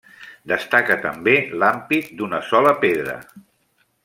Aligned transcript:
Destaca 0.51 0.97
també 1.03 1.35
l'ampit 1.65 2.11
d'una 2.23 2.41
sola 2.51 2.77
pedra. 2.87 3.19